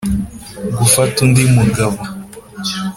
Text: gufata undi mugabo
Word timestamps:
gufata 0.77 1.17
undi 1.25 1.43
mugabo 1.55 1.99